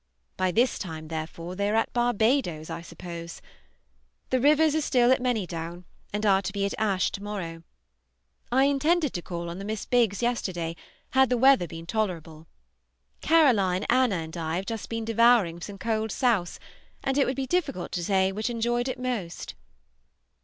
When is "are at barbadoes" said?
1.69-2.71